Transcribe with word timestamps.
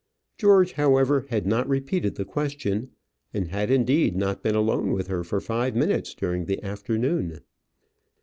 George, 0.39 0.71
however, 0.71 1.27
had 1.29 1.45
not 1.45 1.69
repeated 1.69 2.15
the 2.15 2.25
question; 2.25 2.89
and 3.35 3.49
had, 3.49 3.69
indeed, 3.69 4.15
not 4.15 4.41
been 4.41 4.55
alone 4.55 4.93
with 4.93 5.05
her 5.05 5.23
for 5.23 5.39
five 5.39 5.75
minutes 5.75 6.15
during 6.15 6.45
the 6.45 6.59
afternoon. 6.63 7.39